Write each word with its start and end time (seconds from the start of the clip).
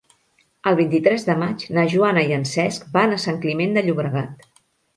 El 0.71 0.77
vint-i-tres 0.79 1.25
de 1.27 1.35
maig 1.41 1.65
na 1.79 1.83
Joana 1.93 2.25
i 2.31 2.35
en 2.39 2.47
Cesc 2.55 2.89
van 2.99 3.13
a 3.19 3.23
Sant 3.27 3.41
Climent 3.47 3.79
de 3.79 3.87
Llobregat. 3.87 4.53